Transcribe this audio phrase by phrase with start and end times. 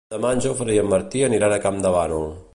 [0.13, 2.27] Demà en Jofre i en Martí aniran a Campdevànol.